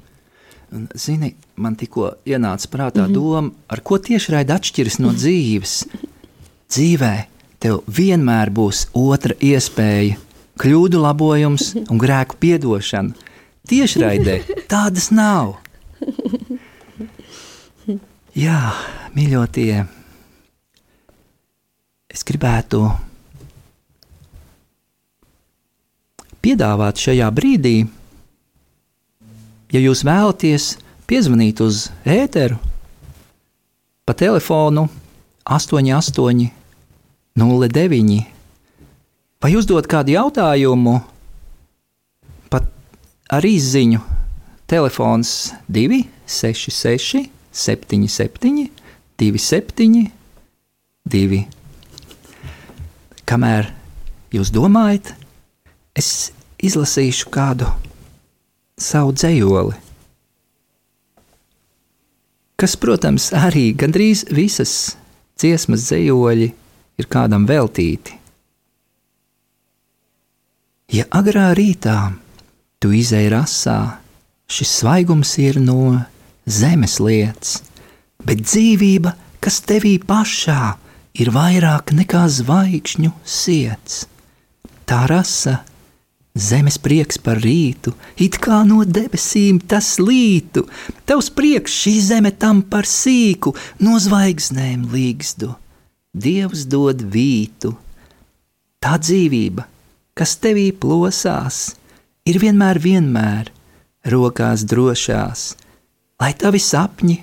[0.98, 3.14] Zini, man tikko ienāca prātā mm -hmm.
[3.14, 5.86] doma, ar ko tieši raida atšķiras no dzīves.
[6.70, 7.16] Dzīvē
[7.60, 10.18] tev vienmēr būs otra iespēja,
[10.58, 13.14] kļūdu labojums un grēku piedošana.
[13.68, 14.42] Tieši raidē
[14.74, 15.56] tādas nav.
[18.34, 18.74] Jā,
[19.14, 19.84] mīļotie,
[22.10, 22.80] es gribētu
[26.42, 27.76] piedāvāt šajā brīdī,
[29.70, 30.66] ja jūs vēlaties
[31.06, 32.58] piezvanīt uz ēteru
[34.02, 34.88] pa telefonu
[35.46, 36.50] 88,
[37.38, 38.18] 09,
[39.46, 40.96] vai uzdot kādu jautājumu,
[42.50, 42.66] pat
[43.30, 44.02] ar izziņu
[44.66, 48.68] telefons 266, 77,
[49.22, 50.12] 27,
[51.06, 51.42] 2.
[53.30, 53.70] Kamēr
[54.34, 55.14] jūs domājat,
[55.94, 56.34] es
[56.64, 57.70] izlasīšu kādu
[58.80, 59.78] savu dzējoli,
[62.58, 64.96] kas, protams, arī gandrīz visas
[65.38, 66.50] dziesmas dzējoļi
[67.02, 68.18] ir kādam veltīti.
[70.94, 71.98] Ja agrā rītā
[72.82, 73.78] tu izēji rasā,
[74.50, 75.96] šis svaigums ir no
[76.46, 77.62] zemes lietas,
[78.24, 80.76] bet dzīvība, kas tevī pašā,
[81.20, 83.12] ir vairāk nekā zvaigžņu
[83.54, 84.06] iets.
[84.84, 85.62] Tā rasa
[86.34, 90.64] Zemes prieks par rītu, it kā no debesīm tas lītu,
[91.06, 95.52] tavs prieks šī zeme tam par sīku, no zvaigznēm līgstu.
[96.14, 97.76] Dievs dod vītu.
[98.82, 99.68] Tā dzīvība,
[100.18, 101.76] kas tevī plosās,
[102.26, 103.54] ir vienmēr, vienmēr
[104.10, 105.54] rokās drošās,
[106.24, 107.18] lai tavi sapņi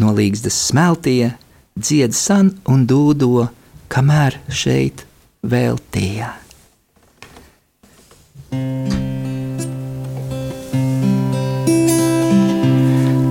[0.00, 1.34] no līgstas smeltie,
[1.76, 3.48] dzied san un dūdo,
[3.92, 5.02] kamēr šeit
[5.44, 6.30] vēl tie.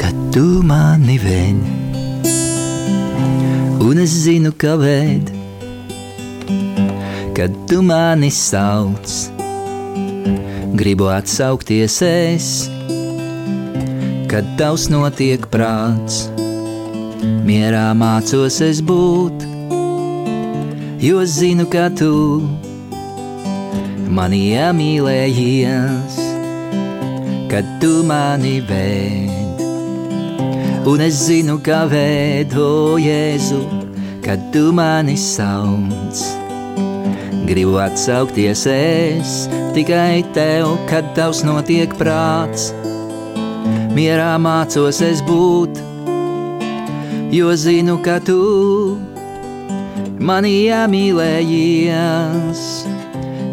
[0.04, 1.64] Kad tu mani vēd,
[3.88, 5.34] un es zinu, ka vēd,
[7.34, 9.18] kad tu mani sauc,
[10.78, 12.54] gribu atsaukties es,
[14.34, 16.24] kad tavs notiek prāts,
[17.46, 19.44] mierā mācos es būt,
[21.06, 22.42] jo zinu, ka tu
[24.10, 26.18] mani iemīlējies,
[27.54, 29.62] kad tu mani vēd.
[30.90, 33.62] Un es zinu, ka vēd, o Jēzu,
[34.26, 36.26] kad tu mani sauc.
[37.46, 39.44] Gribu atsaukties es
[39.78, 42.74] tikai tev, kad tavs notiek prāts.
[43.94, 45.78] Mierā mācos es būt,
[47.34, 48.42] jo zinu, ka tu
[50.18, 52.62] mani iemīlējies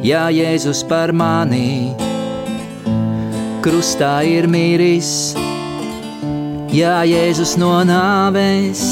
[0.03, 1.93] ja Jēzus par mani
[3.61, 5.35] krustā ir miris,
[6.73, 8.85] ja Jēzus no nāves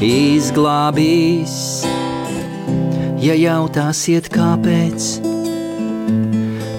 [0.00, 1.58] izglābīs.
[3.20, 5.10] Ja jautāsiet, kāpēc,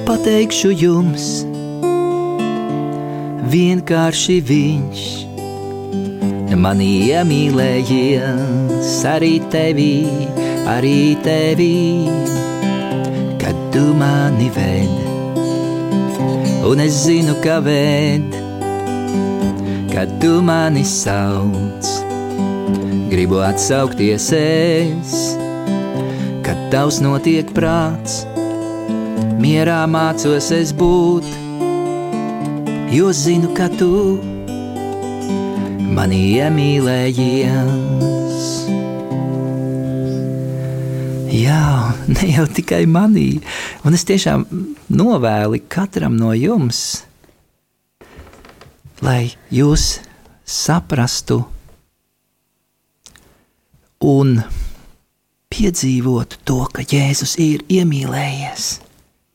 [0.07, 1.28] pateikšu jums,
[3.52, 5.04] vienkārši viņš.
[6.62, 9.93] Mani iemīlējies arī tevī,
[10.70, 11.80] arī tevī
[13.72, 14.91] tu mani ved,
[16.68, 18.28] un es zinu, ka ved,
[19.93, 21.88] kad tu mani sauc.
[23.12, 25.14] Gribu atsaukties es,
[26.43, 28.26] kad tavs notiek prāts,
[29.39, 31.28] mierā mācos es būt,
[32.92, 34.20] jo zinu, ka tu
[35.96, 38.48] mani iemīlējies.
[41.32, 41.64] Jā,
[42.12, 43.39] ne jau tikai manī.
[43.88, 44.44] Un es tiešām
[44.92, 47.06] novēlu katram no jums,
[49.00, 50.02] lai jūs
[50.44, 51.46] saprastu
[54.04, 54.42] un
[55.52, 58.91] piedzīvotu to, ka Jēzus ir iemīlējies.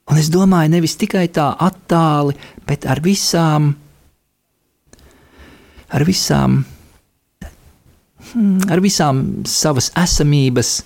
[0.07, 2.37] Un es domāju, nevis tikai tā attāli,
[2.67, 3.73] bet ar visām,
[5.91, 6.61] ar visām,
[8.31, 10.77] hmm, ar visām savas esamības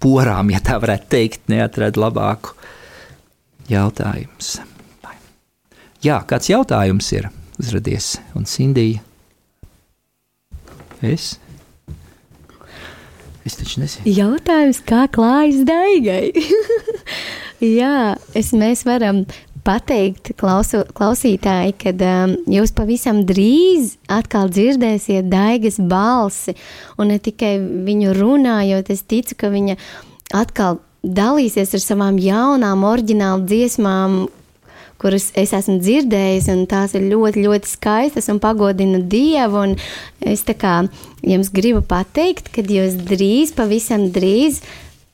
[0.00, 2.56] porām, ja tā varētu teikt, neatrada labāku
[3.68, 4.40] jautājumu.
[6.04, 8.14] Jā, kāds jautājums ir uzradies?
[8.36, 9.00] Un Sindija?
[11.04, 11.34] Es?
[13.44, 14.08] Es taču nezinu.
[14.08, 16.32] Jautājums, kā klājas daigai?
[17.62, 19.24] Jā, es, mēs varam
[19.64, 26.56] pateikt klausu, klausītāji, ka um, jūs pavisam drīz atkal dzirdēsiet daigas balsi,
[26.98, 29.78] un ne tikai viņu runājot, es ticu, ka viņa
[30.36, 34.18] atkal dalīsies ar savām jaunām, oriģinālu dziesmām,
[35.00, 39.66] kuras es esmu dzirdējis, un tās ir ļoti, ļoti skaistas un pagodina Dievu.
[39.66, 39.74] Un
[40.24, 40.76] es kā
[41.20, 44.62] jums gribu pateikt, ka jūs drīz, pavisam drīz,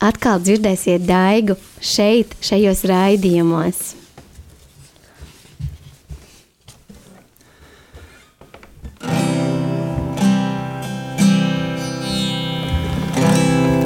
[0.00, 3.80] atkal dzirdēsiet daigu šeit, šajos raidījumos.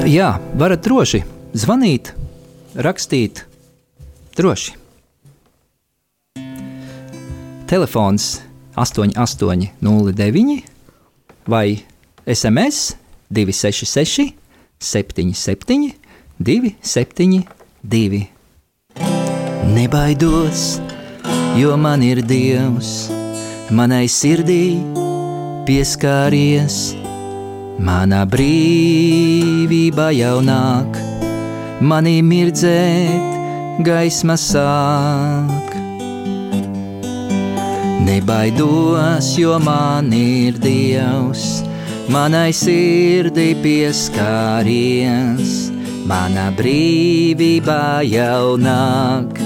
[0.05, 1.23] Jā, varat droši
[1.57, 2.13] zvanīt,
[2.79, 3.41] rakstīt,
[4.37, 4.75] droši.
[7.65, 8.37] Telefons
[8.77, 10.61] 8809
[11.49, 11.81] vai
[12.29, 12.95] SMS
[13.33, 14.31] 266
[14.79, 16.04] 77
[16.39, 18.27] 272.
[19.75, 20.81] Nebaidos,
[21.57, 23.09] jo man ir Dievs,
[23.71, 24.77] manai sirdī
[25.65, 26.95] pieskāries
[27.75, 30.95] Mana brīvība jau nāk,
[31.83, 33.33] manī mirdzēt,
[33.83, 35.75] gaisma sāk.
[38.07, 41.65] Nebaidos, jo man ir Dievs,
[42.07, 45.64] manai sirdī pieskāries,
[46.05, 49.41] mana brīvība jau nāk,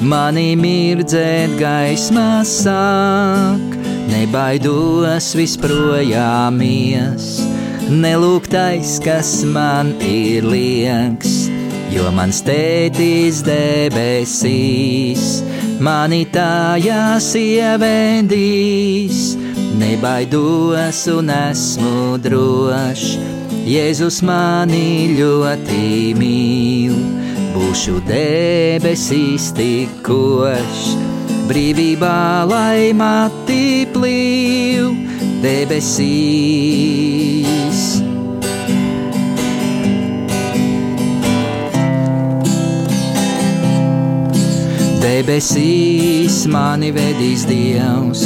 [0.00, 3.76] manī mirdzēt gaismā sāk,
[4.08, 7.30] nebaidos visprojāmies,
[7.88, 11.48] nelūgtais, kas man ir liekas
[11.92, 15.24] jo mans tētis debesīs
[15.80, 19.20] mani tajās ievedīs.
[19.78, 23.18] Nebaidos un esmu drošs,
[23.68, 26.94] Jēzus mani ļoti mīl.
[27.52, 30.94] Būšu debesīs tikošs,
[31.50, 34.88] brīvībā lai mati plīv
[35.44, 36.78] debesīs.
[45.04, 48.24] Debesīs mani vedīs Dievs,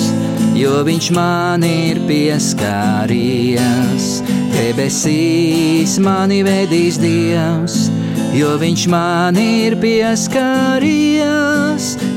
[0.57, 4.07] jo Viņš man ir pieskāries.
[4.53, 7.91] Debesīs mani vedīs Dievs,
[8.37, 11.43] jo Viņš man ir pieskāries.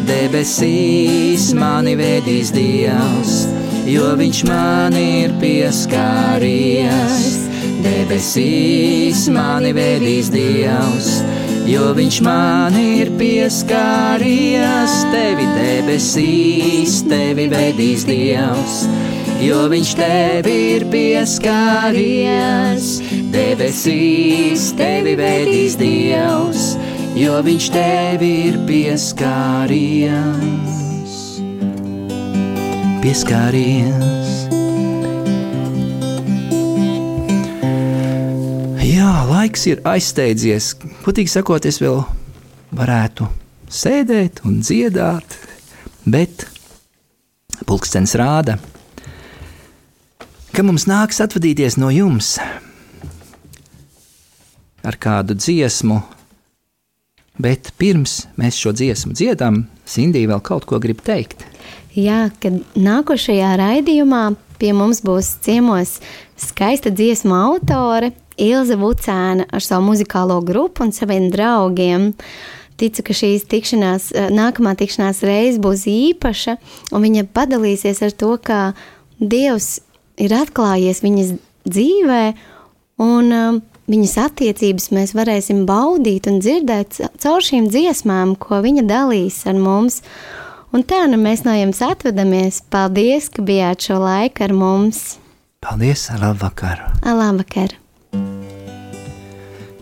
[0.06, 3.48] Debesīs mani vedīs Dievs,
[3.90, 7.34] jo Viņš man ir pieskāries.
[7.86, 11.35] Debesīs mani vedīs Dievs
[11.66, 18.86] jo viņš man ir pieskāries, tevi debesīs, tevi vedīs Dievs.
[19.44, 22.86] Jo viņš tevi ir pieskāries,
[23.34, 26.76] debesīs, tevi vedīs Dievs,
[27.20, 30.24] jo viņš tevi ir pieskāries.
[33.04, 34.32] Pieskāries.
[38.86, 40.72] Jā, laiks ir aizsteidzies.
[41.06, 42.00] Putīgi sakot, es vēl
[42.74, 43.28] varētu
[43.70, 45.36] sēdēt un dziedāt,
[46.02, 46.48] bet
[47.70, 48.56] pulkstenis rāda,
[50.50, 52.40] ka mums nāks atvadīties no jums
[54.82, 56.00] ar kādu dziesmu.
[57.38, 61.46] Bet pirms mēs šo dziesmu dziedam, Sindija vēl kaut ko grib teikt.
[61.94, 64.26] Jā, kad nākošajā raidījumā
[64.58, 66.00] pie mums būs ciemos
[66.42, 72.14] skaista dziesmu autore Ilze Vucēna ar savu muzikālo grupu un saviem draugiem.
[72.76, 76.58] Ticu, ka šīs tikšanās, eh, nākamā tikšanās reize būs īpaša,
[76.92, 78.74] un viņa padalīsies ar to, kā
[79.16, 79.80] Dievs
[80.20, 81.30] ir atklājies viņas
[81.64, 82.24] dzīvē,
[83.00, 89.46] un um, viņas attiecības mēs varēsim baudīt un dzirdēt caur šīm dziesmām, ko viņa dalīs
[89.48, 90.02] ar mums.
[90.76, 92.60] Un tā nu mēs no jums atvedamies.
[92.68, 95.16] Paldies, ka bijāt šo laiku ar mums!
[95.64, 96.84] Paldies, labvakar!
[97.06, 97.78] Labvakar!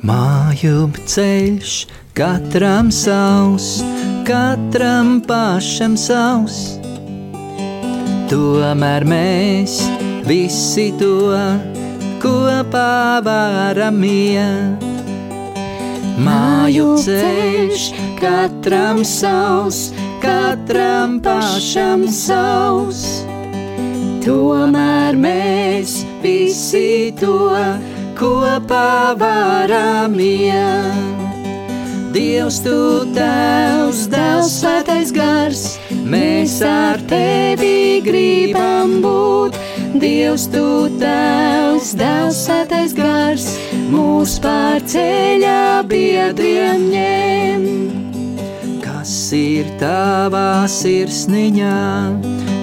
[0.04, 1.74] Māju ceļš
[2.12, 3.78] katram savs,
[4.28, 6.58] katram pašam savs.
[8.28, 9.78] Tomēr mēs
[10.28, 11.32] visi to
[12.20, 14.84] kopā varam iet.
[16.28, 17.88] Māju ceļš
[18.20, 19.86] katram savs,
[20.20, 23.08] katram pašam savs.
[24.28, 31.14] Tomēr mēs visi to kopā kopā varam iet.
[32.14, 39.58] Dievs, tu tevs, Dēls, svētais gars, mēs ar tevi gribam būt.
[39.98, 43.48] Dievs, tu tevs, Dēls, svētais gars,
[43.90, 47.66] mūs pār ceļā biedriem ņem.
[48.86, 51.82] Kas ir tavā sirsniņā,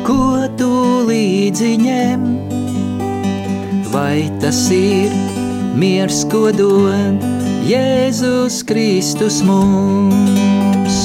[0.06, 0.70] ko tu
[1.10, 2.30] līdzi ņem?
[3.90, 5.29] Vai tas ir?
[5.80, 7.22] Miers, ko dod
[7.64, 10.98] Jēzus Kristus mums.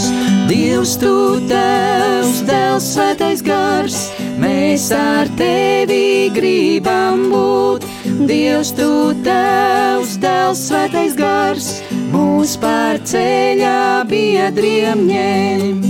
[0.50, 3.96] Dievs, tu tevs, Dēls, svētais gars,
[4.42, 7.88] mēs ar tevi gribam būt.
[8.28, 11.72] Dievs, tu tevs, Dēls, svētais gars,
[12.14, 15.84] mūs pār ceļā biedriem ņem.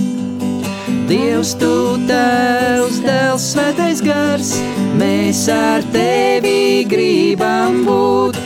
[1.09, 1.73] Dievs, tu
[2.09, 4.55] tevs, Dēls, svētais gars,
[4.99, 8.44] mēs ar tevi gribam būt.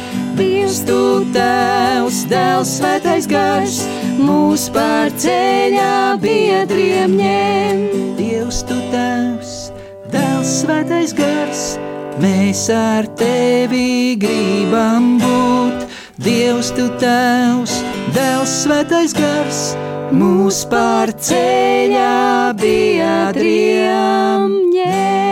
[0.79, 3.81] Dievs, tu tevs, dēls, svētais gars,
[4.15, 7.81] mūs pār ceļā biedriem ņem.
[8.15, 9.73] Dievs, tu tevs,
[10.07, 11.77] dēls, svētais gars,
[12.23, 15.83] mēs ar tevi gribam būt.
[16.23, 17.81] Dievs, tu tevs,
[18.15, 19.75] dēls, svētais gars,
[20.15, 25.28] mūs pār ceļā biedriem ņem.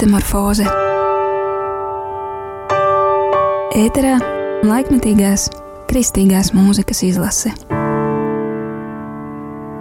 [0.00, 0.64] Metamorfoze
[3.76, 4.14] Ēterā
[4.64, 5.42] laikmetīgās
[5.90, 7.52] Kristīgās mūzikas izlase.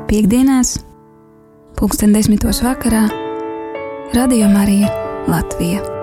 [0.09, 0.73] Piektdienās,
[1.79, 3.05] pulksten desmitos vakarā,
[4.17, 4.91] Radio Marija
[5.31, 5.98] Latvija.